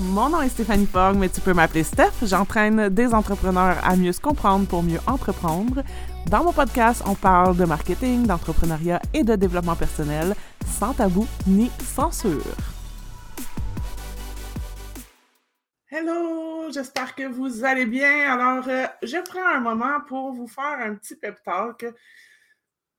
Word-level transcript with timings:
Mon 0.00 0.28
nom 0.28 0.42
est 0.42 0.50
Stéphanie 0.50 0.86
Fogg, 0.86 1.16
mais 1.16 1.30
tu 1.30 1.40
peux 1.40 1.54
m'appeler 1.54 1.82
Steph. 1.82 2.12
J'entraîne 2.22 2.90
des 2.90 3.14
entrepreneurs 3.14 3.78
à 3.82 3.96
mieux 3.96 4.12
se 4.12 4.20
comprendre 4.20 4.66
pour 4.66 4.82
mieux 4.82 5.00
entreprendre. 5.06 5.82
Dans 6.26 6.44
mon 6.44 6.52
podcast, 6.52 7.02
on 7.06 7.14
parle 7.14 7.56
de 7.56 7.64
marketing, 7.64 8.26
d'entrepreneuriat 8.26 9.00
et 9.14 9.24
de 9.24 9.36
développement 9.36 9.74
personnel, 9.74 10.34
sans 10.66 10.92
tabou 10.92 11.26
ni 11.46 11.70
censure. 11.82 12.42
Hello, 15.90 16.70
j'espère 16.70 17.14
que 17.14 17.26
vous 17.26 17.64
allez 17.64 17.86
bien. 17.86 18.30
Alors, 18.30 18.68
euh, 18.68 18.84
je 19.02 19.16
prends 19.26 19.48
un 19.56 19.60
moment 19.60 20.00
pour 20.06 20.32
vous 20.32 20.46
faire 20.46 20.78
un 20.78 20.94
petit 20.94 21.14
pep 21.14 21.42
talk 21.42 21.86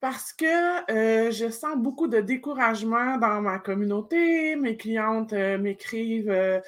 parce 0.10 0.32
que 0.32 0.90
euh, 0.90 1.32
je 1.32 1.50
sens 1.50 1.76
beaucoup 1.76 2.08
de 2.08 2.22
découragement 2.22 3.18
dans 3.18 3.42
ma 3.42 3.60
communauté. 3.60 4.56
Mes 4.56 4.78
clientes 4.78 5.34
euh, 5.34 5.58
m'écrivent, 5.58 6.30
euh, 6.30 6.62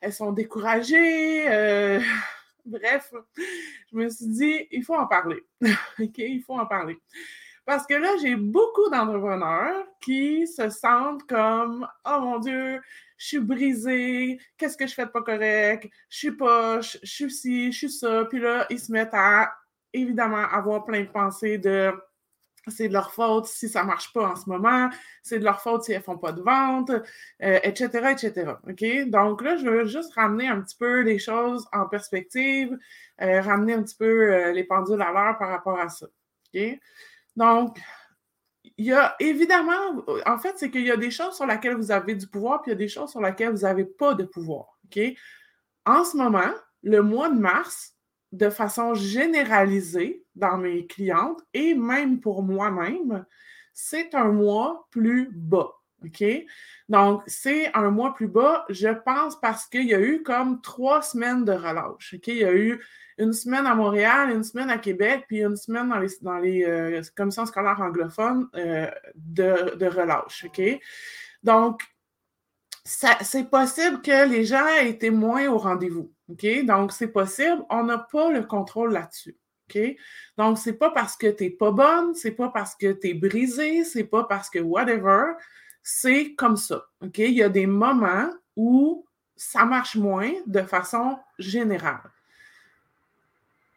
elles 0.00 0.12
sont 0.12 0.30
découragées. 0.30 1.42
Bref, 2.64 3.12
je 3.90 3.96
me 3.96 4.08
suis 4.08 4.28
dit, 4.28 4.68
il 4.70 4.84
faut 4.84 4.94
en 4.94 5.08
parler. 5.08 5.42
OK, 5.98 6.18
il 6.18 6.40
faut 6.46 6.56
en 6.56 6.66
parler. 6.66 6.96
Parce 7.66 7.84
que 7.84 7.94
là, 7.94 8.14
j'ai 8.22 8.36
beaucoup 8.36 8.88
d'entrepreneurs 8.90 9.86
qui 10.00 10.46
se 10.46 10.70
sentent 10.70 11.26
comme 11.26 11.88
Oh 12.08 12.20
mon 12.20 12.38
Dieu, 12.38 12.80
je 13.16 13.26
suis 13.26 13.40
brisée, 13.40 14.38
qu'est-ce 14.56 14.76
que 14.76 14.86
je 14.86 14.94
fais 14.94 15.06
de 15.06 15.10
pas 15.10 15.22
correct, 15.22 15.90
je 16.08 16.16
suis 16.16 16.30
poche, 16.30 16.96
je 17.02 17.10
suis 17.10 17.30
ci, 17.32 17.72
je 17.72 17.76
suis 17.76 17.90
ça. 17.90 18.24
Puis 18.26 18.38
là, 18.38 18.66
ils 18.70 18.78
se 18.78 18.92
mettent 18.92 19.14
à 19.14 19.52
évidemment 19.92 20.48
avoir 20.48 20.84
plein 20.84 21.00
de 21.00 21.08
pensées 21.08 21.58
de 21.58 21.92
c'est 22.68 22.88
de 22.88 22.92
leur 22.92 23.12
faute 23.12 23.46
si 23.46 23.68
ça 23.68 23.82
ne 23.82 23.88
marche 23.88 24.12
pas 24.12 24.30
en 24.30 24.36
ce 24.36 24.48
moment, 24.48 24.90
c'est 25.22 25.38
de 25.38 25.44
leur 25.44 25.60
faute 25.60 25.84
si 25.84 25.92
elles 25.92 25.98
ne 25.98 26.02
font 26.02 26.18
pas 26.18 26.32
de 26.32 26.42
vente, 26.42 26.90
etc., 27.40 27.90
euh, 27.94 28.08
etc. 28.08 28.52
OK? 28.68 29.10
Donc 29.10 29.42
là, 29.42 29.56
je 29.56 29.68
veux 29.68 29.84
juste 29.86 30.14
ramener 30.14 30.48
un 30.48 30.60
petit 30.60 30.76
peu 30.76 31.00
les 31.00 31.18
choses 31.18 31.66
en 31.72 31.86
perspective, 31.86 32.76
euh, 33.20 33.40
ramener 33.40 33.74
un 33.74 33.82
petit 33.82 33.96
peu 33.96 34.32
euh, 34.32 34.52
les 34.52 34.64
pendules 34.64 35.02
à 35.02 35.12
l'heure 35.12 35.38
par 35.38 35.50
rapport 35.50 35.78
à 35.78 35.88
ça. 35.88 36.06
OK? 36.54 36.78
Donc, 37.36 37.78
il 38.76 38.86
y 38.86 38.92
a 38.92 39.14
évidemment, 39.20 40.04
en 40.26 40.38
fait, 40.38 40.54
c'est 40.56 40.70
qu'il 40.70 40.84
y 40.84 40.90
a 40.90 40.96
des 40.96 41.10
choses 41.10 41.36
sur 41.36 41.46
lesquelles 41.46 41.76
vous 41.76 41.90
avez 41.90 42.14
du 42.14 42.26
pouvoir, 42.26 42.62
puis 42.62 42.70
il 42.70 42.74
y 42.74 42.76
a 42.76 42.78
des 42.78 42.88
choses 42.88 43.10
sur 43.10 43.20
lesquelles 43.20 43.50
vous 43.50 43.62
n'avez 43.62 43.84
pas 43.84 44.14
de 44.14 44.24
pouvoir. 44.24 44.78
OK? 44.86 45.00
En 45.86 46.04
ce 46.04 46.16
moment, 46.16 46.52
le 46.82 47.02
mois 47.02 47.28
de 47.28 47.38
mars, 47.38 47.94
de 48.34 48.50
façon 48.50 48.94
généralisée 48.94 50.24
dans 50.34 50.58
mes 50.58 50.86
clientes 50.86 51.40
et 51.54 51.74
même 51.74 52.20
pour 52.20 52.42
moi-même, 52.42 53.24
c'est 53.72 54.14
un 54.14 54.32
mois 54.32 54.88
plus 54.90 55.30
bas. 55.32 55.72
OK? 56.04 56.24
Donc, 56.88 57.22
c'est 57.26 57.74
un 57.74 57.90
mois 57.90 58.12
plus 58.12 58.26
bas, 58.26 58.66
je 58.68 58.88
pense, 58.88 59.40
parce 59.40 59.66
qu'il 59.66 59.86
y 59.86 59.94
a 59.94 60.00
eu 60.00 60.22
comme 60.22 60.60
trois 60.60 61.00
semaines 61.00 61.44
de 61.44 61.52
relâche. 61.52 62.14
OK? 62.14 62.26
Il 62.26 62.38
y 62.38 62.44
a 62.44 62.52
eu 62.52 62.82
une 63.18 63.32
semaine 63.32 63.66
à 63.66 63.74
Montréal, 63.74 64.30
une 64.30 64.42
semaine 64.42 64.68
à 64.68 64.78
Québec, 64.78 65.24
puis 65.28 65.42
une 65.42 65.56
semaine 65.56 65.88
dans 66.22 66.38
les, 66.38 66.64
euh, 66.64 67.00
commissions 67.16 67.46
scolaires 67.46 67.80
anglophones 67.80 68.48
euh, 68.56 68.90
de, 69.14 69.76
de 69.76 69.86
relâche. 69.86 70.44
OK? 70.44 70.60
Donc, 71.42 71.82
c'est 72.84 73.48
possible 73.48 74.02
que 74.02 74.28
les 74.28 74.44
gens 74.44 74.66
aient 74.66 74.90
été 74.90 75.10
moins 75.10 75.48
au 75.48 75.56
rendez-vous. 75.56 76.13
OK? 76.30 76.64
Donc, 76.64 76.92
c'est 76.92 77.08
possible. 77.08 77.64
On 77.70 77.84
n'a 77.84 77.98
pas 77.98 78.30
le 78.30 78.42
contrôle 78.44 78.92
là-dessus. 78.92 79.36
OK? 79.68 79.96
Donc, 80.36 80.58
c'est 80.58 80.74
pas 80.74 80.90
parce 80.90 81.16
que 81.16 81.26
tu 81.26 81.44
n'es 81.44 81.50
pas 81.50 81.70
bonne, 81.70 82.14
c'est 82.14 82.32
pas 82.32 82.48
parce 82.48 82.74
que 82.74 82.92
tu 82.92 83.08
es 83.08 83.14
brisée, 83.14 83.84
c'est 83.84 84.04
pas 84.04 84.24
parce 84.24 84.50
que 84.50 84.58
whatever. 84.58 85.32
C'est 85.82 86.34
comme 86.34 86.56
ça. 86.56 86.86
OK? 87.02 87.18
Il 87.18 87.34
y 87.34 87.42
a 87.42 87.48
des 87.48 87.66
moments 87.66 88.30
où 88.56 89.04
ça 89.36 89.64
marche 89.64 89.96
moins 89.96 90.32
de 90.46 90.62
façon 90.62 91.18
générale. 91.38 92.10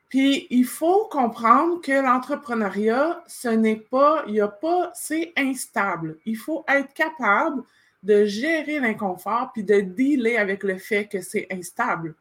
Puis, 0.10 0.48
il 0.50 0.66
faut 0.66 1.06
comprendre 1.10 1.82
que 1.82 1.92
l'entrepreneuriat, 1.92 3.24
ce 3.28 3.50
n'est 3.50 3.76
pas, 3.76 4.24
il 4.28 4.34
n'y 4.34 4.40
a 4.40 4.48
pas, 4.48 4.92
c'est 4.94 5.34
instable. 5.36 6.18
Il 6.26 6.38
faut 6.38 6.64
être 6.70 6.94
capable 6.94 7.64
de 8.04 8.24
gérer 8.24 8.80
l'inconfort 8.80 9.52
puis 9.54 9.64
de 9.64 9.82
dealer 9.82 10.38
avec 10.38 10.64
le 10.64 10.78
fait 10.78 11.08
que 11.08 11.20
c'est 11.20 11.48
instable. 11.52 12.16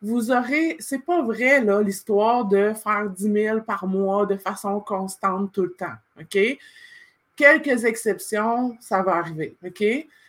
Vous 0.00 0.30
aurez, 0.30 0.76
c'est 0.78 1.04
pas 1.04 1.22
vrai, 1.22 1.62
là, 1.64 1.82
l'histoire 1.82 2.44
de 2.44 2.72
faire 2.72 3.10
10 3.10 3.32
000 3.32 3.60
par 3.62 3.86
mois 3.86 4.26
de 4.26 4.36
façon 4.36 4.78
constante 4.80 5.52
tout 5.52 5.64
le 5.64 5.72
temps. 5.72 5.96
OK? 6.20 6.38
Quelques 7.34 7.84
exceptions, 7.84 8.76
ça 8.80 9.02
va 9.02 9.16
arriver. 9.16 9.56
OK? 9.64 9.84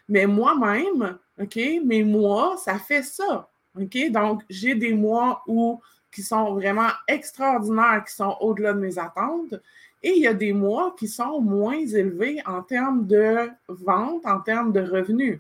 Mais 0.08 0.26
moi-même, 0.26 1.18
OK, 1.40 1.60
mes 1.86 2.04
mois, 2.04 2.58
ça 2.58 2.80
fait 2.80 3.04
ça. 3.04 3.48
OK? 3.80 4.12
Donc, 4.12 4.42
j'ai 4.50 4.74
des 4.74 4.94
mois 4.94 5.44
où, 5.48 5.80
qui 6.12 6.24
sont 6.24 6.56
vraiment 6.56 6.90
extraordinaires, 7.08 8.04
qui 8.08 8.16
sont 8.16 8.36
au-delà 8.42 8.74
de 8.74 8.80
mes 8.80 8.98
attentes. 8.98 9.54
Et 10.02 10.12
il 10.12 10.24
y 10.24 10.28
a 10.28 10.34
des 10.34 10.54
mois 10.54 10.96
qui 10.98 11.08
sont 11.08 11.42
moins 11.42 11.78
élevés 11.78 12.42
en 12.46 12.64
termes 12.64 13.06
de 13.06 13.50
vente, 13.68 14.26
en 14.26 14.40
termes 14.40 14.72
de 14.72 14.82
revenus. 14.82 15.40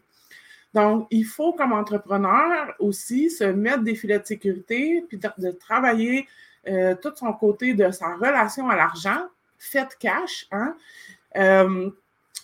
Donc, 0.73 1.07
il 1.09 1.25
faut, 1.25 1.53
comme 1.53 1.73
entrepreneur 1.73 2.73
aussi, 2.79 3.29
se 3.29 3.43
mettre 3.43 3.83
des 3.83 3.95
filets 3.95 4.19
de 4.19 4.25
sécurité, 4.25 5.03
puis 5.07 5.17
de, 5.17 5.51
travailler 5.51 6.27
euh, 6.67 6.95
tout 7.01 7.11
son 7.15 7.33
côté 7.33 7.73
de 7.73 7.89
sa 7.91 8.15
relation 8.15 8.69
à 8.69 8.75
l'argent, 8.75 9.23
fait 9.57 9.89
cash, 9.99 10.47
hein, 10.51 10.75
euh, 11.37 11.89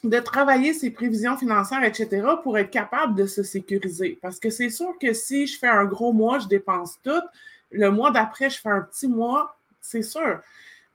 de 0.03 0.19
travailler 0.19 0.73
ses 0.73 0.91
prévisions 0.91 1.37
financières, 1.37 1.83
etc., 1.83 2.25
pour 2.43 2.57
être 2.57 2.71
capable 2.71 3.15
de 3.15 3.25
se 3.25 3.43
sécuriser. 3.43 4.17
Parce 4.21 4.39
que 4.39 4.49
c'est 4.49 4.69
sûr 4.69 4.93
que 4.99 5.13
si 5.13 5.47
je 5.47 5.57
fais 5.57 5.67
un 5.67 5.85
gros 5.85 6.13
mois, 6.13 6.39
je 6.39 6.47
dépense 6.47 6.99
tout, 7.03 7.23
le 7.71 7.89
mois 7.89 8.11
d'après, 8.11 8.49
je 8.49 8.59
fais 8.59 8.69
un 8.69 8.81
petit 8.81 9.07
mois, 9.07 9.57
c'est 9.81 10.03
sûr. 10.03 10.41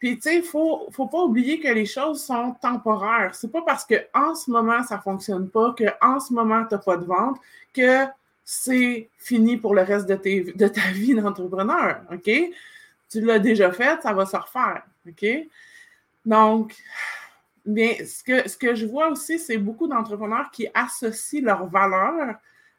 Puis, 0.00 0.16
tu 0.16 0.22
sais, 0.22 0.36
il 0.36 0.42
faut, 0.42 0.88
faut 0.90 1.06
pas 1.06 1.22
oublier 1.22 1.60
que 1.60 1.68
les 1.68 1.84
choses 1.84 2.24
sont 2.24 2.54
temporaires. 2.60 3.34
C'est 3.34 3.52
pas 3.52 3.60
parce 3.60 3.84
qu'en 3.84 4.34
ce 4.34 4.50
moment, 4.50 4.82
ça 4.82 4.96
ne 4.96 5.02
fonctionne 5.02 5.50
pas, 5.50 5.74
qu'en 5.76 6.18
ce 6.18 6.32
moment, 6.32 6.64
tu 6.64 6.74
n'as 6.74 6.80
pas 6.80 6.96
de 6.96 7.04
vente, 7.04 7.38
que 7.74 8.06
c'est 8.42 9.10
fini 9.18 9.58
pour 9.58 9.74
le 9.74 9.82
reste 9.82 10.08
de, 10.08 10.16
de 10.56 10.68
ta 10.68 10.80
vie 10.92 11.14
d'entrepreneur. 11.14 12.00
OK? 12.10 12.30
Tu 13.10 13.20
l'as 13.20 13.38
déjà 13.38 13.70
fait, 13.72 14.00
ça 14.00 14.14
va 14.14 14.24
se 14.24 14.36
refaire. 14.36 14.84
OK? 15.06 15.26
Donc, 16.24 16.74
bien, 17.66 17.92
ce 17.98 18.24
que, 18.24 18.48
ce 18.48 18.56
que 18.56 18.74
je 18.74 18.86
vois 18.86 19.10
aussi, 19.10 19.38
c'est 19.38 19.58
beaucoup 19.58 19.86
d'entrepreneurs 19.86 20.50
qui 20.50 20.66
associent 20.72 21.44
leur 21.44 21.66
valeur 21.66 22.36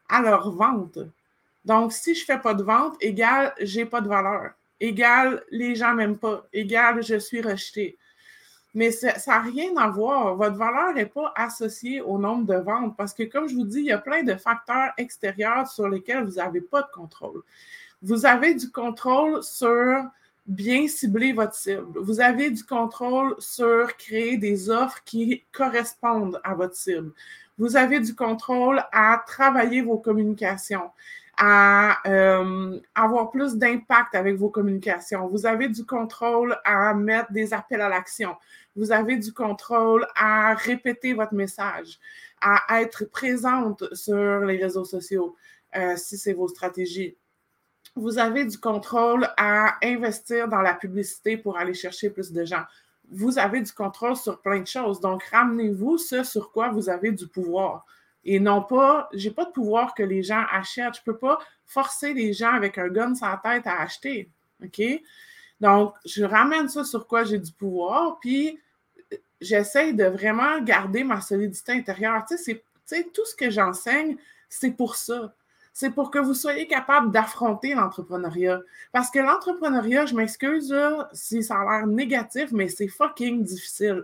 à 0.09 0.21
leur 0.21 0.49
vente. 0.51 0.97
Donc, 1.65 1.93
si 1.93 2.15
je 2.15 2.21
ne 2.21 2.25
fais 2.25 2.39
pas 2.39 2.55
de 2.55 2.63
vente, 2.63 2.95
égal, 2.99 3.53
j'ai 3.59 3.85
pas 3.85 4.01
de 4.01 4.07
valeur 4.07 4.53
égal 4.81 5.43
les 5.51 5.75
gens 5.75 5.93
m'aiment 5.93 6.17
pas, 6.17 6.45
égal 6.51 7.01
je 7.01 7.15
suis 7.15 7.41
rejeté. 7.41 7.97
Mais 8.73 8.91
ça 8.91 9.13
n'a 9.27 9.41
rien 9.41 9.75
à 9.75 9.89
voir. 9.89 10.35
Votre 10.35 10.55
valeur 10.55 10.93
n'est 10.93 11.05
pas 11.05 11.33
associée 11.35 11.99
au 11.99 12.17
nombre 12.17 12.45
de 12.45 12.55
ventes 12.55 12.95
parce 12.95 13.13
que, 13.13 13.23
comme 13.23 13.49
je 13.49 13.55
vous 13.55 13.65
dis, 13.65 13.79
il 13.79 13.85
y 13.85 13.91
a 13.91 13.97
plein 13.97 14.23
de 14.23 14.35
facteurs 14.35 14.91
extérieurs 14.97 15.67
sur 15.67 15.89
lesquels 15.89 16.23
vous 16.23 16.35
n'avez 16.35 16.61
pas 16.61 16.81
de 16.81 16.87
contrôle. 16.93 17.41
Vous 18.01 18.25
avez 18.25 18.53
du 18.55 18.71
contrôle 18.71 19.43
sur 19.43 20.05
bien 20.47 20.87
cibler 20.87 21.33
votre 21.33 21.53
cible. 21.53 21.99
Vous 21.99 22.21
avez 22.21 22.49
du 22.49 22.63
contrôle 22.63 23.35
sur 23.39 23.95
créer 23.97 24.37
des 24.37 24.69
offres 24.69 25.01
qui 25.03 25.43
correspondent 25.51 26.39
à 26.43 26.55
votre 26.55 26.75
cible. 26.75 27.11
Vous 27.57 27.75
avez 27.75 27.99
du 27.99 28.15
contrôle 28.15 28.81
à 28.93 29.21
travailler 29.27 29.81
vos 29.81 29.97
communications 29.97 30.89
à 31.37 31.97
euh, 32.07 32.79
avoir 32.93 33.31
plus 33.31 33.55
d'impact 33.55 34.15
avec 34.15 34.35
vos 34.35 34.49
communications. 34.49 35.27
Vous 35.27 35.45
avez 35.45 35.69
du 35.69 35.85
contrôle 35.85 36.57
à 36.63 36.93
mettre 36.93 37.31
des 37.31 37.53
appels 37.53 37.81
à 37.81 37.89
l'action. 37.89 38.35
Vous 38.75 38.91
avez 38.91 39.17
du 39.17 39.33
contrôle 39.33 40.07
à 40.15 40.53
répéter 40.53 41.13
votre 41.13 41.33
message, 41.33 41.99
à 42.41 42.81
être 42.81 43.05
présente 43.05 43.83
sur 43.93 44.39
les 44.41 44.57
réseaux 44.57 44.85
sociaux, 44.85 45.35
euh, 45.75 45.95
si 45.97 46.17
c'est 46.17 46.33
vos 46.33 46.47
stratégies. 46.47 47.17
Vous 47.95 48.19
avez 48.19 48.45
du 48.45 48.57
contrôle 48.57 49.27
à 49.35 49.77
investir 49.83 50.47
dans 50.47 50.61
la 50.61 50.73
publicité 50.73 51.37
pour 51.37 51.57
aller 51.57 51.73
chercher 51.73 52.09
plus 52.09 52.31
de 52.31 52.45
gens. 52.45 52.63
Vous 53.09 53.37
avez 53.37 53.61
du 53.61 53.73
contrôle 53.73 54.15
sur 54.15 54.41
plein 54.41 54.61
de 54.61 54.67
choses. 54.67 55.01
Donc, 55.01 55.23
ramenez-vous 55.23 55.97
ce 55.97 56.23
sur 56.23 56.51
quoi 56.53 56.69
vous 56.69 56.89
avez 56.89 57.11
du 57.11 57.27
pouvoir. 57.27 57.85
Et 58.23 58.39
non 58.39 58.61
pas, 58.61 59.09
j'ai 59.13 59.31
pas 59.31 59.45
de 59.45 59.51
pouvoir 59.51 59.93
que 59.93 60.03
les 60.03 60.21
gens 60.23 60.43
achètent. 60.51 60.97
Je 60.97 61.03
peux 61.03 61.17
pas 61.17 61.39
forcer 61.65 62.13
les 62.13 62.33
gens 62.33 62.53
avec 62.53 62.77
un 62.77 62.87
gun 62.87 63.13
la 63.21 63.41
tête 63.43 63.67
à 63.67 63.81
acheter. 63.81 64.29
OK? 64.63 64.81
Donc, 65.59 65.93
je 66.05 66.23
ramène 66.23 66.69
ça 66.69 66.83
sur 66.83 67.07
quoi 67.07 67.23
j'ai 67.23 67.37
du 67.37 67.51
pouvoir, 67.51 68.19
puis 68.19 68.59
j'essaie 69.39 69.93
de 69.93 70.05
vraiment 70.05 70.59
garder 70.61 71.03
ma 71.03 71.21
solidité 71.21 71.71
intérieure. 71.73 72.25
Tu 72.27 72.37
sais, 72.37 72.63
tout 73.13 73.25
ce 73.25 73.35
que 73.35 73.49
j'enseigne, 73.49 74.17
c'est 74.49 74.71
pour 74.71 74.95
ça. 74.95 75.33
C'est 75.73 75.91
pour 75.91 76.11
que 76.11 76.19
vous 76.19 76.33
soyez 76.33 76.67
capable 76.67 77.11
d'affronter 77.11 77.73
l'entrepreneuriat. 77.73 78.59
Parce 78.91 79.09
que 79.09 79.19
l'entrepreneuriat, 79.19 80.05
je 80.05 80.15
m'excuse 80.15 80.75
si 81.13 81.41
ça 81.43 81.61
a 81.61 81.63
l'air 81.63 81.87
négatif, 81.87 82.51
mais 82.51 82.67
c'est 82.67 82.87
fucking 82.89 83.43
difficile 83.43 84.03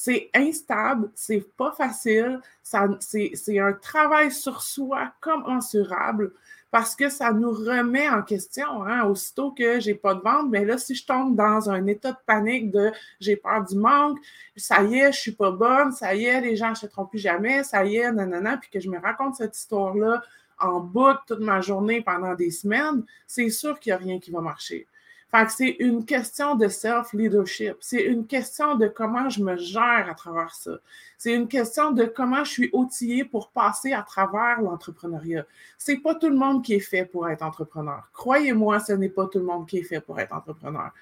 C'est 0.00 0.30
instable, 0.32 1.10
c'est 1.16 1.44
pas 1.56 1.72
facile, 1.72 2.40
c'est 2.62 3.58
un 3.58 3.72
travail 3.72 4.30
sur 4.30 4.62
soi 4.62 5.12
commensurable 5.20 6.30
parce 6.70 6.94
que 6.94 7.08
ça 7.08 7.32
nous 7.32 7.50
remet 7.50 8.08
en 8.08 8.22
question. 8.22 8.84
Hein? 8.84 9.02
Aussitôt 9.06 9.50
que 9.50 9.80
j'ai 9.80 9.96
pas 9.96 10.14
de 10.14 10.20
vente, 10.20 10.50
mais 10.50 10.64
là, 10.64 10.78
si 10.78 10.94
je 10.94 11.04
tombe 11.04 11.34
dans 11.34 11.68
un 11.68 11.84
état 11.88 12.12
de 12.12 12.18
panique 12.26 12.70
de 12.70 12.92
j'ai 13.18 13.34
peur 13.34 13.64
du 13.64 13.74
manque, 13.74 14.18
ça 14.56 14.84
y 14.84 15.00
est, 15.00 15.10
je 15.10 15.18
suis 15.18 15.32
pas 15.32 15.50
bonne, 15.50 15.90
ça 15.90 16.14
y 16.14 16.26
est, 16.26 16.42
les 16.42 16.54
gens 16.54 16.68
n'achèteront 16.68 17.06
plus 17.06 17.18
jamais, 17.18 17.64
ça 17.64 17.84
y 17.84 17.96
est, 17.96 18.12
nanana, 18.12 18.56
puis 18.56 18.70
que 18.70 18.78
je 18.78 18.88
me 18.88 19.00
raconte 19.00 19.34
cette 19.34 19.56
histoire-là 19.58 20.22
en 20.60 20.78
boucle 20.78 21.22
toute 21.26 21.40
ma 21.40 21.60
journée 21.60 22.02
pendant 22.02 22.36
des 22.36 22.52
semaines, 22.52 23.02
c'est 23.26 23.50
sûr 23.50 23.80
qu'il 23.80 23.90
n'y 23.90 23.94
a 23.94 23.98
rien 23.98 24.20
qui 24.20 24.30
va 24.30 24.40
marcher. 24.40 24.86
Fait 25.30 25.44
que 25.44 25.52
c'est 25.52 25.76
une 25.80 26.06
question 26.06 26.54
de 26.54 26.68
self-leadership. 26.68 27.76
C'est 27.80 28.02
une 28.02 28.26
question 28.26 28.76
de 28.76 28.86
comment 28.88 29.28
je 29.28 29.42
me 29.42 29.58
gère 29.58 30.06
à 30.08 30.14
travers 30.14 30.54
ça. 30.54 30.78
C'est 31.18 31.34
une 31.34 31.48
question 31.48 31.90
de 31.90 32.04
comment 32.04 32.44
je 32.44 32.50
suis 32.50 32.70
outillée 32.72 33.24
pour 33.24 33.50
passer 33.50 33.92
à 33.92 34.02
travers 34.02 34.62
l'entrepreneuriat. 34.62 35.44
C'est 35.76 35.98
pas 35.98 36.14
tout 36.14 36.30
le 36.30 36.36
monde 36.36 36.64
qui 36.64 36.74
est 36.74 36.80
fait 36.80 37.04
pour 37.04 37.28
être 37.28 37.42
entrepreneur. 37.42 38.08
Croyez-moi, 38.14 38.80
ce 38.80 38.92
n'est 38.92 39.10
pas 39.10 39.26
tout 39.26 39.40
le 39.40 39.44
monde 39.44 39.66
qui 39.66 39.78
est 39.78 39.82
fait 39.82 40.00
pour 40.00 40.18
être 40.18 40.32
entrepreneur. 40.32 40.92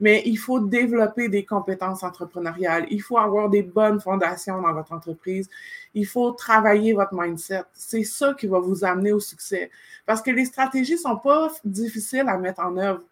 Mais 0.00 0.22
il 0.26 0.36
faut 0.36 0.58
développer 0.58 1.28
des 1.28 1.44
compétences 1.44 2.02
entrepreneuriales. 2.02 2.86
Il 2.90 3.02
faut 3.02 3.18
avoir 3.18 3.50
des 3.50 3.62
bonnes 3.62 4.00
fondations 4.00 4.60
dans 4.62 4.72
votre 4.72 4.92
entreprise. 4.92 5.48
Il 5.94 6.06
faut 6.06 6.32
travailler 6.32 6.92
votre 6.92 7.14
mindset. 7.14 7.62
C'est 7.72 8.02
ça 8.02 8.34
qui 8.34 8.48
va 8.48 8.58
vous 8.58 8.84
amener 8.84 9.12
au 9.12 9.20
succès. 9.20 9.70
Parce 10.06 10.22
que 10.22 10.32
les 10.32 10.46
stratégies 10.46 10.98
sont 10.98 11.18
pas 11.18 11.52
difficiles 11.64 12.28
à 12.28 12.36
mettre 12.36 12.60
en 12.60 12.76
œuvre. 12.76 13.02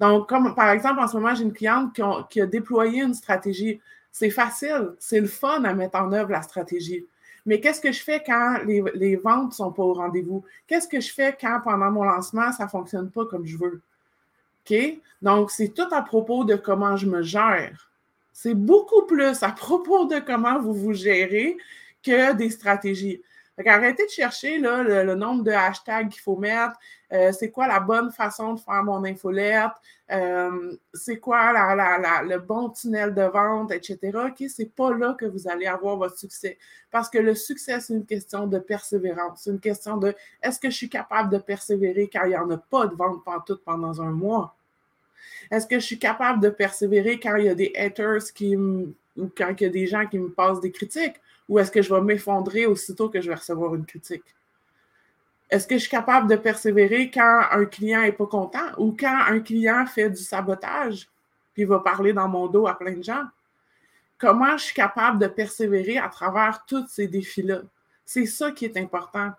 Donc, 0.00 0.28
par 0.54 0.70
exemple, 0.70 1.00
en 1.00 1.08
ce 1.08 1.16
moment, 1.16 1.34
j'ai 1.34 1.44
une 1.44 1.52
cliente 1.52 1.98
qui, 2.30 2.40
a 2.40 2.46
déployé 2.46 3.02
une 3.02 3.14
stratégie. 3.14 3.80
C'est 4.10 4.30
facile, 4.30 4.92
c'est 4.98 5.20
le 5.20 5.26
fun 5.26 5.64
à 5.64 5.74
mettre 5.74 5.98
en 5.98 6.12
œuvre 6.12 6.30
la 6.30 6.42
stratégie. 6.42 7.06
Mais 7.46 7.60
qu'est-ce 7.60 7.80
que 7.80 7.92
je 7.92 8.02
fais 8.02 8.22
quand 8.24 8.58
les, 8.64 9.16
ventes 9.16 9.50
ne 9.50 9.54
sont 9.54 9.72
pas 9.72 9.82
au 9.82 9.92
rendez-vous? 9.92 10.44
Qu'est-ce 10.66 10.88
que 10.88 11.00
je 11.00 11.12
fais 11.12 11.36
quand 11.38 11.60
pendant 11.62 11.90
mon 11.90 12.04
lancement, 12.04 12.52
ça 12.52 12.64
ne 12.64 12.70
fonctionne 12.70 13.10
pas 13.10 13.26
comme 13.26 13.46
je 13.46 13.58
veux? 13.58 13.82
Donc, 15.20 15.50
c'est 15.50 15.68
tout 15.68 15.88
à 15.92 16.02
propos 16.02 16.44
de 16.44 16.56
comment 16.56 16.96
je 16.96 17.06
me 17.06 17.22
gère. 17.22 17.90
C'est 18.32 18.54
beaucoup 18.54 19.02
plus 19.02 19.42
à 19.42 19.50
propos 19.50 20.06
de 20.06 20.18
comment 20.20 20.58
vous 20.58 20.74
vous 20.74 20.94
gérez 20.94 21.56
que 22.02 22.32
des 22.34 22.50
stratégies. 22.50 23.22
Arrêtez 23.66 24.04
de 24.04 24.10
chercher 24.10 24.58
le, 24.58 25.14
nombre 25.14 25.44
de 25.44 25.52
hashtags 25.52 26.08
qu'il 26.08 26.20
faut 26.20 26.36
mettre, 26.36 26.78
euh, 27.12 27.32
c'est 27.32 27.50
quoi 27.50 27.68
la 27.68 27.80
bonne 27.80 28.10
façon 28.10 28.54
de 28.54 28.60
faire 28.60 28.82
mon 28.82 29.04
infolette, 29.04 29.70
euh, 30.10 30.76
c'est 30.92 31.18
quoi 31.18 31.52
le 31.52 32.38
bon 32.38 32.70
tunnel 32.70 33.14
de 33.14 33.22
vente, 33.22 33.70
etc. 33.72 33.98
OK, 34.26 34.44
c'est 34.48 34.74
pas 34.74 34.92
là 34.94 35.14
que 35.18 35.24
vous 35.24 35.48
allez 35.48 35.66
avoir 35.66 35.96
votre 35.96 36.18
succès. 36.18 36.58
Parce 36.90 37.08
que 37.08 37.18
le 37.18 37.34
succès, 37.34 37.80
c'est 37.80 37.94
une 37.94 38.06
question 38.06 38.46
de 38.46 38.58
persévérance. 38.58 39.42
C'est 39.44 39.50
une 39.50 39.60
question 39.60 39.96
de 39.96 40.14
est-ce 40.42 40.58
que 40.58 40.70
je 40.70 40.76
suis 40.76 40.88
capable 40.88 41.30
de 41.30 41.38
persévérer 41.38 42.10
quand 42.12 42.24
il 42.24 42.30
n'y 42.30 42.36
en 42.36 42.50
a 42.50 42.58
pas 42.58 42.86
de 42.86 42.94
vente 42.94 43.22
tout 43.46 43.58
pendant 43.64 44.00
un 44.00 44.10
mois? 44.10 44.56
Est-ce 45.50 45.66
que 45.66 45.76
je 45.76 45.84
suis 45.84 45.98
capable 45.98 46.40
de 46.40 46.48
persévérer 46.48 47.20
quand 47.20 47.36
il 47.36 47.46
y 47.46 47.48
a 47.48 47.54
des 47.54 47.72
haters 47.76 48.24
qui 48.34 48.56
ou 48.56 49.30
quand 49.36 49.54
il 49.58 49.62
y 49.62 49.66
a 49.66 49.70
des 49.70 49.86
gens 49.86 50.06
qui 50.06 50.18
me 50.18 50.30
passent 50.30 50.60
des 50.60 50.72
critiques? 50.72 51.20
Ou 51.48 51.58
est-ce 51.58 51.70
que 51.70 51.82
je 51.82 51.92
vais 51.92 52.00
m'effondrer 52.00 52.66
aussitôt 52.66 53.08
que 53.08 53.20
je 53.20 53.28
vais 53.28 53.34
recevoir 53.34 53.74
une 53.74 53.84
critique? 53.84 54.24
Est-ce 55.50 55.66
que 55.66 55.74
je 55.74 55.80
suis 55.80 55.90
capable 55.90 56.28
de 56.28 56.36
persévérer 56.36 57.10
quand 57.10 57.42
un 57.50 57.64
client 57.66 58.00
n'est 58.00 58.12
pas 58.12 58.26
content 58.26 58.72
ou 58.78 58.96
quand 58.98 59.18
un 59.28 59.40
client 59.40 59.86
fait 59.86 60.10
du 60.10 60.22
sabotage 60.22 61.08
puis 61.52 61.64
va 61.64 61.78
parler 61.78 62.12
dans 62.12 62.28
mon 62.28 62.48
dos 62.48 62.66
à 62.66 62.76
plein 62.76 62.94
de 62.94 63.04
gens? 63.04 63.24
Comment 64.18 64.56
je 64.56 64.64
suis 64.64 64.74
capable 64.74 65.18
de 65.18 65.26
persévérer 65.26 65.98
à 65.98 66.08
travers 66.08 66.64
tous 66.66 66.86
ces 66.88 67.08
défis-là? 67.08 67.60
C'est 68.04 68.26
ça 68.26 68.50
qui 68.52 68.64
est 68.64 68.76
important. 68.76 69.32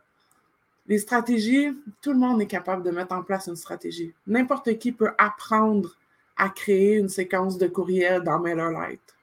Les 0.87 0.99
stratégies, 0.99 1.75
tout 2.01 2.13
le 2.13 2.19
monde 2.19 2.41
est 2.41 2.47
capable 2.47 2.83
de 2.83 2.91
mettre 2.91 3.13
en 3.13 3.23
place 3.23 3.47
une 3.47 3.55
stratégie. 3.55 4.13
N'importe 4.27 4.77
qui 4.77 4.91
peut 4.91 5.11
apprendre 5.17 5.97
à 6.37 6.49
créer 6.49 6.97
une 6.97 7.09
séquence 7.09 7.57
de 7.57 7.67
courriel 7.67 8.21
dans 8.21 8.39
MailerLite. 8.39 9.15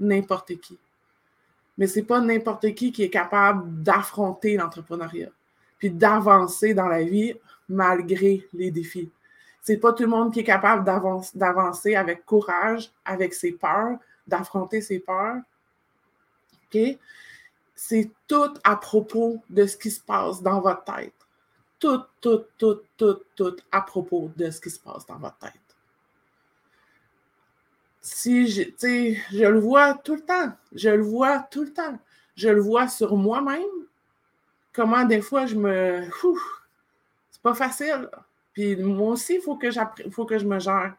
N'importe 0.00 0.58
qui. 0.60 0.78
Mais 1.78 1.86
ce 1.86 1.98
n'est 1.98 2.06
pas 2.06 2.20
n'importe 2.20 2.74
qui 2.74 2.92
qui 2.92 3.02
est 3.02 3.10
capable 3.10 3.82
d'affronter 3.82 4.56
l'entrepreneuriat 4.56 5.30
puis 5.82 5.90
d'avancer 5.90 6.74
dans 6.74 6.86
la 6.86 7.02
vie 7.02 7.34
malgré 7.68 8.46
les 8.52 8.70
défis. 8.70 9.10
C'est 9.62 9.78
pas 9.78 9.92
tout 9.92 10.04
le 10.04 10.08
monde 10.08 10.32
qui 10.32 10.38
est 10.38 10.44
capable 10.44 10.84
d'avancer 10.84 11.96
avec 11.96 12.24
courage, 12.24 12.92
avec 13.04 13.34
ses 13.34 13.50
peurs, 13.50 13.98
d'affronter 14.24 14.80
ses 14.80 15.00
peurs. 15.00 15.40
C'est 17.74 18.10
tout 18.28 18.54
à 18.62 18.76
propos 18.76 19.42
de 19.50 19.66
ce 19.66 19.76
qui 19.76 19.90
se 19.90 20.00
passe 20.00 20.40
dans 20.40 20.60
votre 20.60 20.84
tête. 20.84 21.14
Tout, 21.80 22.02
tout, 22.20 22.44
tout, 22.56 22.82
tout, 22.96 23.18
tout 23.34 23.56
à 23.72 23.80
propos 23.80 24.30
de 24.36 24.52
ce 24.52 24.60
qui 24.60 24.70
se 24.70 24.78
passe 24.78 25.04
dans 25.04 25.18
votre 25.18 25.38
tête. 25.38 25.61
Si 28.02 28.48
je, 28.48 28.62
je 29.32 29.44
le 29.44 29.58
vois 29.58 29.94
tout 29.94 30.16
le 30.16 30.22
temps, 30.22 30.52
je 30.74 30.90
le 30.90 31.02
vois 31.02 31.38
tout 31.50 31.62
le 31.62 31.72
temps. 31.72 31.98
Je 32.34 32.48
le 32.48 32.60
vois 32.60 32.88
sur 32.88 33.16
moi-même, 33.16 33.62
comment 34.72 35.04
des 35.04 35.20
fois 35.20 35.46
je 35.46 35.54
me. 35.54 36.02
C'est 37.30 37.42
pas 37.42 37.54
facile. 37.54 38.08
Puis 38.52 38.76
moi 38.76 39.12
aussi, 39.12 39.36
il 39.36 39.40
faut, 39.40 39.56
que 39.56 39.68
faut 40.10 40.24
que 40.26 40.38
je 40.38 40.46
me 40.46 40.58
gère. 40.58 40.94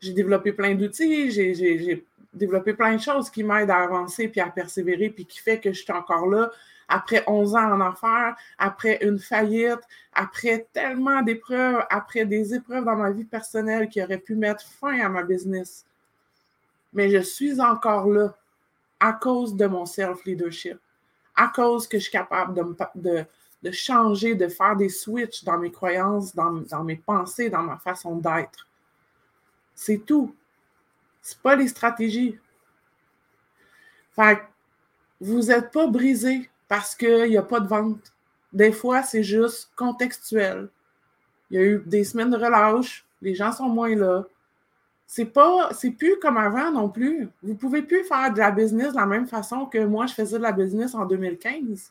J'ai 0.00 0.12
développé 0.12 0.52
plein 0.52 0.74
d'outils, 0.74 1.30
j'ai 1.30 2.06
développé 2.32 2.74
plein 2.74 2.96
de 2.96 3.00
choses 3.00 3.30
qui 3.30 3.42
m'aident 3.42 3.70
à 3.70 3.82
avancer 3.82 4.28
puis 4.28 4.40
à 4.40 4.48
persévérer, 4.48 5.10
puis 5.10 5.26
qui 5.26 5.38
fait 5.38 5.58
que 5.58 5.72
je 5.72 5.82
suis 5.82 5.92
encore 5.92 6.26
là 6.26 6.50
après 6.88 7.22
11 7.26 7.54
ans 7.54 7.72
en 7.72 7.80
affaires, 7.80 8.36
après 8.56 8.98
une 9.02 9.18
faillite, 9.18 9.80
après 10.14 10.66
tellement 10.72 11.22
d'épreuves, 11.22 11.84
après 11.90 12.24
des 12.24 12.54
épreuves 12.54 12.84
dans 12.84 12.96
ma 12.96 13.10
vie 13.10 13.24
personnelle 13.24 13.88
qui 13.88 14.02
auraient 14.02 14.18
pu 14.18 14.34
mettre 14.34 14.64
fin 14.64 14.98
à 15.00 15.08
ma 15.08 15.22
business. 15.22 15.84
Mais 16.92 17.10
je 17.10 17.18
suis 17.18 17.60
encore 17.60 18.08
là 18.08 18.34
à 19.00 19.12
cause 19.12 19.54
de 19.54 19.66
mon 19.66 19.86
self-leadership 19.86 20.78
à 21.38 21.46
cause 21.46 21.86
que 21.86 21.98
je 21.98 22.02
suis 22.02 22.12
capable 22.12 22.52
de, 22.96 23.70
changer, 23.70 24.34
de 24.34 24.48
faire 24.48 24.74
des 24.74 24.88
switches 24.88 25.44
dans 25.44 25.56
mes 25.56 25.70
croyances, 25.70 26.34
dans, 26.34 26.82
mes 26.82 26.96
pensées, 26.96 27.48
dans 27.48 27.62
ma 27.62 27.78
façon 27.78 28.16
d'être. 28.16 28.66
C'est 29.72 30.04
tout. 30.04 30.34
C'est 31.22 31.38
pas 31.38 31.54
les 31.54 31.68
stratégies. 31.68 32.36
Fait 34.16 34.42
vous 35.20 35.42
n'êtes 35.42 35.70
pas 35.70 35.86
brisé 35.86 36.50
parce 36.66 36.96
qu'il 36.96 37.30
n'y 37.30 37.36
a 37.36 37.42
pas 37.42 37.60
de 37.60 37.68
vente. 37.68 38.12
Des 38.52 38.72
fois, 38.72 39.04
c'est 39.04 39.22
juste 39.22 39.70
contextuel. 39.76 40.68
Il 41.50 41.56
y 41.56 41.60
a 41.60 41.64
eu 41.64 41.82
des 41.86 42.02
semaines 42.02 42.30
de 42.30 42.36
relâche, 42.36 43.06
les 43.22 43.34
gens 43.34 43.52
sont 43.52 43.68
moins 43.68 43.94
là, 43.94 44.24
c'est 45.10 45.24
pas, 45.24 45.70
plus 45.98 46.18
comme 46.20 46.36
avant 46.36 46.70
non 46.70 46.90
plus. 46.90 47.30
Vous 47.42 47.54
pouvez 47.54 47.80
plus 47.80 48.04
faire 48.04 48.30
de 48.30 48.38
la 48.38 48.50
business 48.50 48.92
de 48.92 48.98
la 48.98 49.06
même 49.06 49.26
façon 49.26 49.64
que 49.64 49.78
moi, 49.78 50.04
je 50.04 50.12
faisais 50.12 50.36
de 50.36 50.42
la 50.42 50.52
business 50.52 50.94
en 50.94 51.06
2015. 51.06 51.90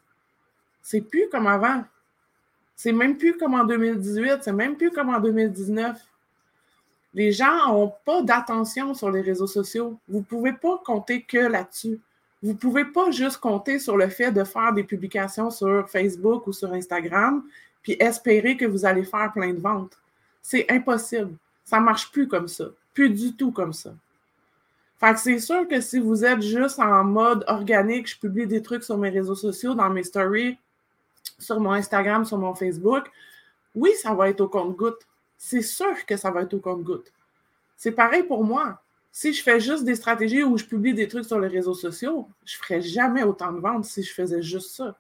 C'est 0.84 1.02
plus 1.02 1.28
comme 1.32 1.48
avant. 1.48 1.84
C'est 2.76 2.92
même 2.92 3.18
plus 3.18 3.36
comme 3.36 3.56
en 3.56 3.64
2018, 3.64 4.44
c'est 4.44 4.54
même 4.54 4.76
plus 4.78 4.92
comme 4.92 5.10
en 5.10 5.20
2019. 5.20 6.00
Les 7.16 7.32
gens 7.32 7.70
n'ont 7.70 7.92
pas 8.06 8.22
d'attention 8.22 8.94
sur 8.94 9.10
les 9.10 9.22
réseaux 9.22 9.48
sociaux. 9.48 9.98
Vous 10.08 10.20
ne 10.20 10.24
pouvez 10.24 10.54
pas 10.54 10.80
compter 10.86 11.24
que 11.24 11.40
là-dessus. 11.40 12.00
Vous 12.44 12.52
ne 12.52 12.58
pouvez 12.58 12.86
pas 12.86 13.10
juste 13.10 13.38
compter 13.38 13.80
sur 13.80 13.98
le 13.98 14.10
fait 14.10 14.32
de 14.32 14.44
faire 14.44 14.74
des 14.74 14.84
publications 14.84 15.50
sur 15.50 15.90
Facebook 15.90 16.46
ou 16.46 16.54
sur 16.54 16.72
Instagram, 16.72 17.44
puis 17.82 17.98
espérer 18.00 18.58
que 18.58 18.66
vous 18.66 18.86
allez 18.86 19.06
faire 19.06 19.34
plein 19.34 19.56
de 19.56 19.60
ventes. 19.60 19.98
C'est 20.44 20.72
impossible. 20.72 21.36
Ça 21.66 21.80
ne 21.80 21.86
marche 21.86 22.12
plus 22.12 22.28
comme 22.28 22.48
ça 22.48 22.66
plus 22.98 23.12
du 23.12 23.36
tout 23.36 23.52
comme 23.52 23.74
ça. 23.74 23.94
Fait 25.00 25.16
c'est 25.20 25.38
sûr 25.38 25.68
que 25.68 25.80
si 25.82 26.00
vous 26.00 26.26
êtes 26.26 26.42
juste 26.42 26.80
en 26.80 27.04
mode 27.04 27.44
organique, 27.46 28.10
je 28.10 28.18
publie 28.18 28.48
des 28.48 28.64
trucs 28.64 28.84
sur 28.84 28.98
mes 28.98 29.10
réseaux 29.10 29.36
sociaux, 29.36 29.76
dans 29.76 29.92
mes 29.92 30.02
stories, 30.02 30.58
sur 31.38 31.60
mon 31.60 31.74
Instagram, 31.74 32.26
sur 32.26 32.40
mon 32.40 32.56
Facebook, 32.56 33.06
oui, 33.76 33.92
ça 34.02 34.16
va 34.16 34.30
être 34.30 34.42
au 34.42 34.48
compte-goutte. 34.48 35.06
C'est 35.38 35.62
sûr 35.62 36.08
que 36.08 36.18
ça 36.18 36.32
va 36.32 36.42
être 36.42 36.56
au 36.56 36.60
compte-goutte. 36.60 37.14
C'est 37.76 37.92
pareil 37.92 38.24
pour 38.24 38.44
moi. 38.44 38.82
Si 39.12 39.32
je 39.32 39.44
fais 39.44 39.60
juste 39.60 39.84
des 39.84 39.94
stratégies 39.94 40.44
où 40.44 40.58
je 40.58 40.66
publie 40.66 40.96
des 40.96 41.08
trucs 41.08 41.26
sur 41.26 41.40
les 41.40 41.50
réseaux 41.50 41.76
sociaux, 41.76 42.28
je 42.46 42.58
ne 42.58 42.64
ferais 42.64 42.82
jamais 42.82 43.22
autant 43.22 43.52
de 43.52 43.60
ventes 43.60 43.86
si 43.86 44.02
je 44.02 44.12
faisais 44.12 44.42
juste 44.42 44.72
ça. 44.72 44.98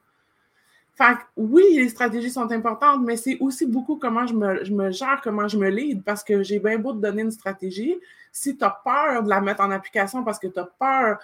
Fait 0.97 1.17
oui, 1.35 1.63
les 1.75 1.89
stratégies 1.89 2.31
sont 2.31 2.51
importantes, 2.51 3.01
mais 3.03 3.17
c'est 3.17 3.37
aussi 3.39 3.67
beaucoup 3.67 3.97
comment 3.97 4.25
je 4.25 4.33
me, 4.33 4.91
gère, 4.91 5.21
comment 5.23 5.47
je 5.47 5.57
me 5.57 5.69
lead, 5.69 6.03
parce 6.03 6.23
que 6.23 6.41
j'ai 6.41 6.59
bien 6.59 6.79
beau 6.79 6.93
te 6.93 6.97
donner 6.97 7.21
une 7.21 7.31
stratégie. 7.31 7.95
Si 8.31 8.57
tu 8.57 8.63
as 8.65 8.81
peur 8.83 9.21
de 9.21 9.29
la 9.29 9.39
mettre 9.39 9.61
en 9.61 9.69
application 9.69 10.23
parce 10.23 10.39
que 10.39 10.47
tu 10.47 10.59
as 10.59 10.69
peur 10.79 11.19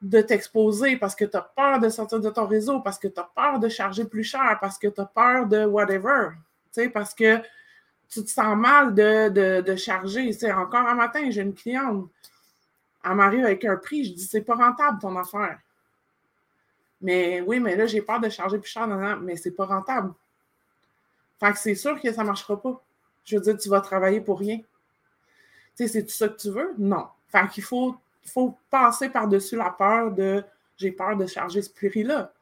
de 0.00 0.20
t'exposer, 0.22 0.96
parce 0.96 1.14
que 1.14 1.26
tu 1.26 1.36
as 1.36 1.42
peur 1.42 1.78
de 1.78 1.88
sortir 1.90 2.20
de 2.20 2.30
ton 2.30 2.46
réseau, 2.46 2.80
parce 2.80 2.98
que 2.98 3.08
tu 3.08 3.20
as 3.20 3.30
peur 3.34 3.58
de 3.58 3.68
charger 3.68 4.06
plus 4.06 4.24
cher, 4.24 4.58
parce 4.60 4.78
que 4.78 4.88
tu 4.88 5.00
as 5.00 5.04
peur 5.04 5.46
de 5.46 5.66
whatever, 5.66 6.30
parce 6.92 7.14
que 7.14 7.38
tu 8.08 8.24
te 8.24 8.30
sens 8.30 8.56
mal 8.56 8.94
de, 8.94 9.76
charger. 9.76 10.30
Encore 10.54 10.86
un 10.86 10.94
matin, 10.94 11.30
j'ai 11.30 11.42
une 11.42 11.54
cliente 11.54 12.08
elle 13.08 13.14
m'arrive 13.14 13.44
avec 13.44 13.64
un 13.64 13.76
prix, 13.76 14.04
je 14.04 14.14
dis, 14.14 14.24
c'est 14.24 14.40
pas 14.40 14.54
rentable 14.54 14.98
ton 15.00 15.16
affaire. 15.16 15.58
Mais 17.00 17.40
oui, 17.42 17.60
mais 17.60 17.76
là, 17.76 17.86
j'ai 17.86 18.02
peur 18.02 18.20
de 18.20 18.28
charger 18.28 18.58
plus 18.58 18.70
cher, 18.70 18.86
non, 18.86 18.96
non, 18.96 19.16
mais 19.16 19.36
c'est 19.36 19.50
pas 19.50 19.66
rentable. 19.66 20.12
Fait 21.38 21.52
que 21.52 21.58
c'est 21.58 21.74
sûr 21.74 22.00
que 22.00 22.12
ça 22.12 22.22
ne 22.22 22.28
marchera 22.28 22.60
pas. 22.60 22.82
Je 23.24 23.36
veux 23.36 23.42
dire, 23.42 23.58
tu 23.58 23.68
vas 23.68 23.80
travailler 23.80 24.20
pour 24.20 24.38
rien. 24.38 24.58
Tu 24.58 24.64
sais, 25.74 25.88
c'est 25.88 26.04
tout 26.04 26.12
ça 26.12 26.28
que 26.28 26.36
tu 26.36 26.50
veux? 26.50 26.74
Non. 26.78 27.06
Fait 27.28 27.46
qu'il 27.48 27.62
faut, 27.62 27.96
faut 28.24 28.56
passer 28.70 29.10
par-dessus 29.10 29.56
la 29.56 29.70
peur 29.70 30.12
de 30.12 30.42
j'ai 30.76 30.92
peur 30.92 31.16
de 31.16 31.26
charger 31.26 31.62
ce 31.62 31.70
prix-là. 31.70 32.32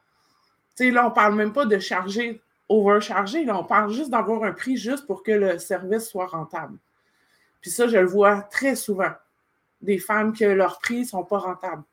Tu 0.75 0.85
sais, 0.85 0.91
là, 0.91 1.05
on 1.05 1.09
ne 1.09 1.15
parle 1.15 1.35
même 1.35 1.53
pas 1.53 1.65
de 1.65 1.79
charger, 1.79 2.41
overcharger. 2.67 3.45
Là, 3.45 3.57
on 3.57 3.63
parle 3.63 3.91
juste 3.91 4.09
d'avoir 4.09 4.43
un 4.43 4.51
prix 4.51 4.77
juste 4.77 5.05
pour 5.07 5.23
que 5.23 5.31
le 5.31 5.57
service 5.57 6.09
soit 6.09 6.27
rentable. 6.27 6.77
Puis 7.61 7.71
ça, 7.71 7.87
je 7.87 7.97
le 7.97 8.05
vois 8.05 8.41
très 8.41 8.75
souvent. 8.75 9.11
Des 9.81 9.99
femmes 9.99 10.33
que 10.33 10.45
leurs 10.45 10.79
prix 10.79 11.01
ne 11.01 11.05
sont 11.05 11.23
pas 11.23 11.39
rentables. 11.39 11.83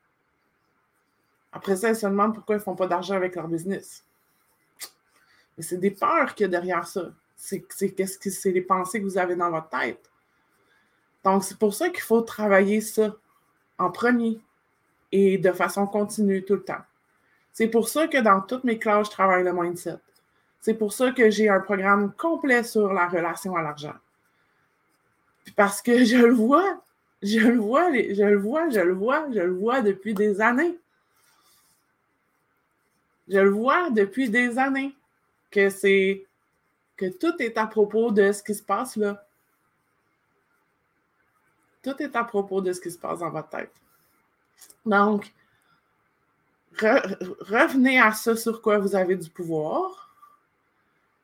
Après 1.53 1.77
ça, 1.77 1.91
elles 1.91 1.97
se 1.97 2.07
demandent 2.07 2.35
pourquoi 2.35 2.55
elles 2.55 2.61
ne 2.61 2.65
font 2.65 2.77
pas 2.77 2.87
d'argent 2.87 3.15
avec 3.15 3.37
leur 3.37 3.49
business. 3.49 4.05
Mais 5.57 5.63
c'est 5.63 5.79
des 5.79 5.91
peurs 5.91 6.35
qu'il 6.35 6.45
y 6.45 6.47
a 6.47 6.49
derrière 6.49 6.87
ça. 6.87 7.13
C'est 7.37 7.65
c'est 7.71 8.51
les 8.53 8.63
pensées 8.63 9.01
que 9.01 9.05
vous 9.05 9.19
avez 9.19 9.37
dans 9.37 9.51
votre 9.51 9.69
tête. 9.69 10.11
Donc, 11.25 11.45
c'est 11.45 11.59
pour 11.59 11.75
ça 11.75 11.89
qu'il 11.91 12.03
faut 12.03 12.23
travailler 12.23 12.81
ça 12.81 13.15
en 13.79 13.91
premier 13.91 14.41
et 15.13 15.39
de 15.39 15.53
façon 15.53 15.87
continue 15.87 16.45
tout 16.45 16.55
le 16.55 16.65
temps. 16.65 16.83
C'est 17.53 17.69
pour 17.69 17.89
ça 17.89 18.09
que 18.09 18.19
dans 18.19 18.41
toutes 18.41 18.65
mes 18.65 18.79
classes, 18.79 19.07
je 19.07 19.13
travaille 19.13 19.45
le 19.45 19.53
mindset. 19.53 19.99
C'est 20.61 20.75
pour 20.75 20.93
ça 20.93 21.13
que 21.13 21.29
j'ai 21.31 21.49
un 21.49 21.61
programme 21.61 22.13
complet 22.15 22.63
sur 22.63 22.93
la 22.93 23.09
relation 23.09 23.57
à 23.57 23.63
l'argent. 23.63 23.95
Parce 25.57 25.83
que 25.83 26.05
je 26.05 26.17
le 26.17 26.33
vois, 26.33 26.83
je 27.23 27.41
le 27.41 27.59
vois, 27.59 27.93
je 27.93 28.23
le 28.23 28.39
vois, 28.39 28.71
je 28.71 28.81
le 28.81 28.95
vois, 28.95 29.27
je 29.33 29.41
le 29.41 29.53
vois 29.53 29.83
depuis 29.83 30.15
des 30.15 30.41
années. 30.41 30.79
Je 33.29 33.39
le 33.39 33.51
vois 33.51 33.91
depuis 33.91 34.29
des 34.29 34.59
années 34.59 34.95
que 35.51 35.71
c'est 35.71 36.25
que 36.97 37.07
tout 37.07 37.35
est 37.41 37.57
à 37.57 37.67
propos 37.67 38.11
de 38.11 38.33
ce 38.33 38.43
qui 38.43 38.55
se 38.55 38.63
passe 38.63 38.97
là. 38.97 39.25
Tout 41.83 42.01
est 42.01 42.15
à 42.15 42.25
propos 42.25 42.61
de 42.61 42.73
ce 42.73 42.81
qui 42.81 42.91
se 42.91 42.99
passe 42.99 43.21
dans 43.21 43.31
votre 43.31 43.49
tête. 43.49 43.73
Donc, 44.87 45.33
revenez 46.79 48.01
à 48.01 48.13
ça 48.13 48.37
sur 48.37 48.63
quoi 48.63 48.79
vous 48.79 48.95
avez 48.95 49.17
du 49.17 49.29
pouvoir, 49.29 50.11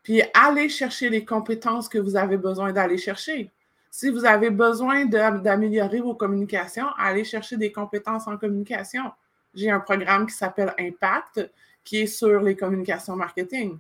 puis 0.03 0.23
allez 0.35 0.69
chercher 0.69 1.11
les 1.11 1.25
compétences 1.25 1.89
que 1.89 1.99
vous 1.99 2.17
avez 2.17 2.37
besoin 2.37 2.73
d'aller 2.73 2.99
chercher. 2.99 3.51
Si 3.91 4.11
vous 4.11 4.25
avez 4.25 4.51
besoin 4.51 5.07
d'améliorer 5.07 6.01
vos 6.01 6.15
communications, 6.15 6.89
allez 6.99 7.25
chercher 7.25 7.57
des 7.57 7.73
compétences 7.73 8.27
en 8.27 8.37
communication. 8.37 9.13
J'ai 9.55 9.71
un 9.71 9.81
programme 9.81 10.27
qui 10.27 10.35
s'appelle 10.35 10.75
Impact, 10.79 11.51
qui 11.89 12.03
est 12.03 12.07
sur 12.07 12.41
les 12.41 12.55
communications 12.55 13.17
marketing 13.17 13.79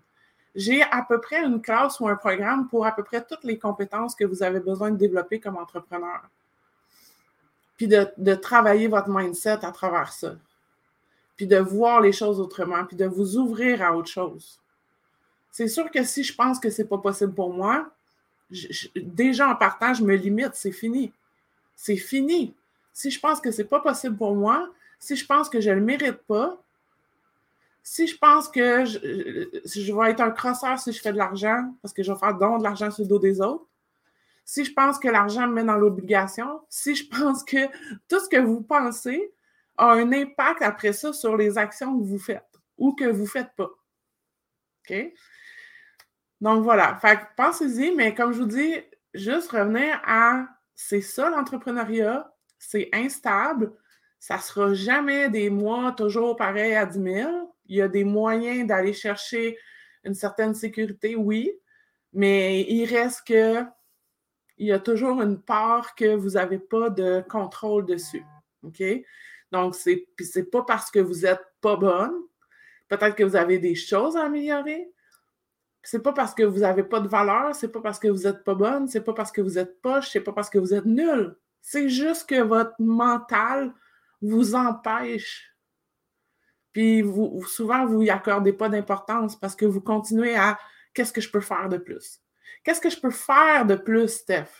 j'ai 0.54 0.82
à 0.82 1.04
peu 1.08 1.20
près 1.20 1.44
une 1.44 1.62
classe 1.62 2.00
ou 2.00 2.08
un 2.08 2.16
programme 2.16 2.68
pour 2.68 2.84
à 2.84 2.92
peu 2.92 3.04
près 3.04 3.24
toutes 3.24 3.44
les 3.44 3.58
compétences 3.58 4.14
que 4.16 4.24
vous 4.24 4.42
avez 4.42 4.60
besoin 4.60 4.90
de 4.90 4.96
développer 4.96 5.38
comme 5.38 5.56
entrepreneur. 5.56 6.20
Puis 7.76 7.86
de, 7.86 8.34
travailler 8.34 8.88
votre 8.88 9.08
mindset 9.08 9.64
à 9.64 9.70
travers 9.70 10.12
ça. 10.12 10.34
Puis 11.36 11.46
de 11.46 11.58
voir 11.58 12.00
les 12.00 12.10
choses 12.10 12.40
autrement, 12.40 12.84
puis 12.84 12.96
de 12.96 13.06
vous 13.06 13.36
ouvrir 13.36 13.82
à 13.82 13.94
autre 13.94 14.08
chose. 14.08 14.58
C'est 15.52 15.68
sûr 15.68 15.88
que 15.92 16.02
si 16.02 16.24
je 16.24 16.34
pense 16.34 16.58
que 16.58 16.70
ce 16.70 16.82
n'est 16.82 16.88
pas 16.88 16.98
possible 16.98 17.34
pour 17.34 17.52
moi, 17.52 17.88
déjà 18.96 19.48
en 19.48 19.54
partant, 19.54 19.94
je 19.94 20.02
me 20.02 20.16
limite, 20.16 20.54
c'est 20.54 20.72
fini. 20.72 21.12
C'est 21.76 21.96
fini. 21.96 22.52
Si 22.92 23.12
je 23.12 23.20
pense 23.20 23.40
que 23.40 23.52
ce 23.52 23.62
n'est 23.62 23.68
pas 23.68 23.78
possible 23.78 24.16
pour 24.16 24.34
moi, 24.34 24.68
si 24.98 25.14
je 25.14 25.24
pense 25.24 25.48
que 25.48 25.60
je 25.60 25.70
ne 25.70 25.76
le 25.76 25.82
mérite 25.82 26.18
pas, 26.26 26.60
si 27.88 28.06
je 28.06 28.18
pense 28.18 28.48
que 28.48 28.84
je, 28.84 29.92
vais 29.92 30.10
être 30.10 30.20
un 30.20 30.30
crosseur 30.30 30.78
si 30.78 30.92
je 30.92 31.00
fais 31.00 31.10
de 31.10 31.16
l'argent, 31.16 31.74
parce 31.80 31.94
que 31.94 32.02
je 32.02 32.12
vais 32.12 32.18
faire 32.18 32.34
don 32.34 32.58
de 32.58 32.62
l'argent 32.62 32.90
sur 32.90 33.02
le 33.02 33.08
dos 33.08 33.18
des 33.18 33.40
autres, 33.40 33.66
si 34.44 34.66
je 34.66 34.74
pense 34.74 34.98
que 34.98 35.08
l'argent 35.08 35.46
me 35.46 35.54
met 35.54 35.64
dans 35.64 35.78
l'obligation, 35.78 36.60
si 36.68 36.94
je 36.94 37.08
pense 37.08 37.42
que 37.42 37.66
tout 38.06 38.20
ce 38.20 38.28
que 38.28 38.36
vous 38.36 38.60
pensez 38.60 39.32
a 39.78 39.92
un 39.92 40.12
impact 40.12 40.60
après 40.60 40.92
ça 40.92 41.14
sur 41.14 41.34
les 41.34 41.56
actions 41.56 41.98
que 41.98 42.04
vous 42.04 42.18
faites 42.18 42.60
ou 42.76 42.92
que 42.92 43.06
vous 43.06 43.22
ne 43.22 43.28
faites 43.28 43.54
pas. 43.56 43.70
OK? 44.90 45.14
Donc 46.42 46.64
voilà. 46.64 47.00
Pensez-y, 47.38 47.94
mais 47.94 48.14
comme 48.14 48.32
je 48.32 48.40
vous 48.40 48.46
dis, 48.46 48.74
juste 49.14 49.50
revenir 49.50 49.98
à 50.04 50.46
c'est 50.74 51.00
ça 51.00 51.30
l'entrepreneuriat, 51.30 52.30
c'est 52.58 52.90
instable, 52.92 53.72
ça 54.18 54.36
ne 54.36 54.42
sera 54.42 54.74
jamais 54.74 55.30
des 55.30 55.48
mois 55.48 55.92
toujours 55.92 56.36
pareil 56.36 56.74
à 56.74 56.84
10 56.84 57.02
000 57.02 57.54
il 57.68 57.76
y 57.76 57.82
a 57.82 57.88
des 57.88 58.04
moyens 58.04 58.66
d'aller 58.66 58.92
chercher 58.92 59.58
une 60.04 60.14
certaine 60.14 60.54
sécurité, 60.54 61.16
oui, 61.16 61.52
mais 62.12 62.62
il 62.62 62.84
reste 62.86 63.26
que 63.26 63.64
il 64.58 64.66
y 64.66 64.72
a 64.72 64.80
toujours 64.80 65.22
une 65.22 65.40
part 65.40 65.94
que 65.94 66.16
vous 66.16 66.30
n'avez 66.30 66.58
pas 66.58 66.90
de 66.90 67.22
contrôle 67.28 67.86
dessus. 67.86 68.24
OK? 68.64 68.82
Donc, 69.52 69.74
c'est, 69.74 70.08
c'est 70.18 70.50
pas 70.50 70.62
parce 70.62 70.90
que 70.90 70.98
vous 70.98 71.20
n'êtes 71.20 71.44
pas 71.60 71.76
bonne. 71.76 72.12
Peut-être 72.88 73.14
que 73.14 73.22
vous 73.22 73.36
avez 73.36 73.58
des 73.58 73.74
choses 73.74 74.16
à 74.16 74.24
améliorer. 74.24 74.92
C'est 75.82 76.02
pas 76.02 76.12
parce 76.12 76.34
que 76.34 76.42
vous 76.42 76.60
n'avez 76.60 76.82
pas 76.82 77.00
de 77.00 77.08
valeur, 77.08 77.54
c'est 77.54 77.70
pas 77.70 77.80
parce 77.80 77.98
que 77.98 78.08
vous 78.08 78.24
n'êtes 78.24 78.44
pas 78.44 78.54
bonne, 78.54 78.88
c'est 78.88 79.04
pas 79.04 79.14
parce 79.14 79.30
que 79.30 79.40
vous 79.40 79.58
êtes 79.58 79.80
poche, 79.80 80.10
c'est 80.10 80.20
pas 80.20 80.32
parce 80.32 80.50
que 80.50 80.58
vous 80.58 80.74
êtes 80.74 80.84
nul. 80.84 81.36
C'est 81.62 81.88
juste 81.88 82.28
que 82.28 82.42
votre 82.42 82.74
mental 82.78 83.72
vous 84.20 84.54
empêche 84.54 85.54
puis 86.72 87.02
vous, 87.02 87.44
souvent, 87.46 87.86
vous 87.86 88.02
n'y 88.02 88.10
accordez 88.10 88.52
pas 88.52 88.68
d'importance 88.68 89.36
parce 89.36 89.56
que 89.56 89.64
vous 89.64 89.80
continuez 89.80 90.36
à 90.36 90.58
qu'est-ce 90.94 91.12
que 91.12 91.20
je 91.20 91.30
peux 91.30 91.40
faire 91.40 91.68
de 91.68 91.78
plus? 91.78 92.20
Qu'est-ce 92.64 92.80
que 92.80 92.90
je 92.90 93.00
peux 93.00 93.10
faire 93.10 93.66
de 93.66 93.76
plus, 93.76 94.08
Steph? 94.08 94.50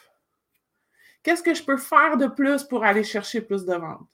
Qu'est-ce 1.22 1.42
que 1.42 1.54
je 1.54 1.62
peux 1.62 1.76
faire 1.76 2.16
de 2.16 2.26
plus 2.26 2.64
pour 2.64 2.84
aller 2.84 3.04
chercher 3.04 3.40
plus 3.40 3.64
de 3.64 3.74
ventes? 3.74 4.08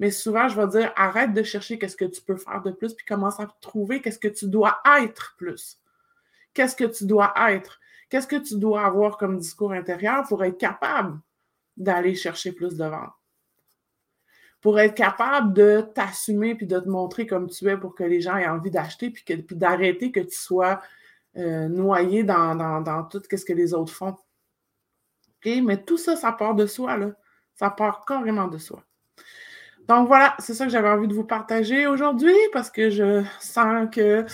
Mais 0.00 0.10
souvent, 0.10 0.48
je 0.48 0.60
vais 0.60 0.68
dire 0.68 0.92
arrête 0.96 1.32
de 1.32 1.42
chercher 1.42 1.78
qu'est-ce 1.78 1.96
que 1.96 2.04
tu 2.04 2.20
peux 2.20 2.36
faire 2.36 2.62
de 2.62 2.70
plus, 2.70 2.94
puis 2.94 3.06
commence 3.06 3.40
à 3.40 3.46
trouver 3.60 4.00
qu'est-ce 4.00 4.18
que 4.18 4.28
tu 4.28 4.46
dois 4.46 4.80
être 5.00 5.34
plus. 5.38 5.80
Qu'est-ce 6.54 6.76
que 6.76 6.84
tu 6.84 7.04
dois 7.04 7.32
être? 7.50 7.80
Qu'est-ce 8.08 8.26
que 8.26 8.36
tu 8.36 8.56
dois 8.56 8.84
avoir 8.84 9.16
comme 9.16 9.38
discours 9.38 9.72
intérieur 9.72 10.24
pour 10.28 10.44
être 10.44 10.58
capable 10.58 11.18
d'aller 11.76 12.14
chercher 12.14 12.52
plus 12.52 12.76
de 12.76 12.84
ventes? 12.84 13.17
Pour 14.60 14.80
être 14.80 14.94
capable 14.94 15.52
de 15.52 15.80
t'assumer 15.94 16.54
puis 16.54 16.66
de 16.66 16.78
te 16.78 16.88
montrer 16.88 17.26
comme 17.26 17.48
tu 17.48 17.68
es 17.68 17.76
pour 17.76 17.94
que 17.94 18.04
les 18.04 18.20
gens 18.20 18.36
aient 18.36 18.48
envie 18.48 18.70
d'acheter 18.70 19.10
puis, 19.10 19.24
d'arrêter 19.52 20.10
que 20.10 20.20
tu 20.20 20.36
sois 20.36 20.80
euh, 21.36 21.68
noyé 21.68 22.24
dans, 22.24 23.04
tout 23.10 23.22
ce 23.30 23.44
que 23.44 23.52
les 23.52 23.74
autres 23.74 23.92
font. 23.92 24.16
OK? 25.44 25.52
Mais 25.62 25.82
tout 25.84 25.98
ça, 25.98 26.16
ça 26.16 26.32
part 26.32 26.54
de 26.54 26.66
soi, 26.66 26.96
là. 26.96 27.12
Ça 27.54 27.70
part 27.70 28.04
carrément 28.04 28.48
de 28.48 28.58
soi. 28.58 28.82
Donc 29.88 30.06
voilà, 30.06 30.36
c'est 30.38 30.54
ça 30.54 30.66
que 30.66 30.70
j'avais 30.70 30.88
envie 30.88 31.08
de 31.08 31.14
vous 31.14 31.24
partager 31.24 31.86
aujourd'hui 31.86 32.34
parce 32.52 32.70
que 32.70 32.90
je 32.90 33.24
sens 33.40 33.88
que 33.90 34.26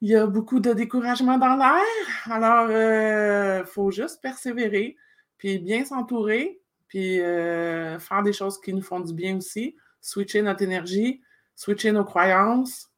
il 0.00 0.08
y 0.08 0.16
a 0.16 0.26
beaucoup 0.26 0.60
de 0.60 0.72
découragement 0.72 1.38
dans 1.38 1.56
l'air. 1.56 1.84
Alors, 2.30 2.70
il 2.70 2.74
euh, 2.74 3.64
faut 3.64 3.90
juste 3.90 4.20
persévérer, 4.22 4.96
puis 5.36 5.58
bien 5.58 5.84
s'entourer, 5.84 6.59
puis 6.90 7.20
euh, 7.20 8.00
faire 8.00 8.22
des 8.24 8.32
choses 8.32 8.60
qui 8.60 8.74
nous 8.74 8.82
font 8.82 8.98
du 8.98 9.14
bien 9.14 9.36
aussi, 9.36 9.76
switcher 10.00 10.42
notre 10.42 10.62
énergie, 10.62 11.22
switcher 11.54 11.92
nos 11.92 12.04
croyances, 12.04 12.90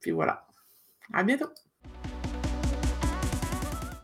puis 0.00 0.10
voilà. 0.10 0.46
À 1.14 1.24
bientôt! 1.24 1.48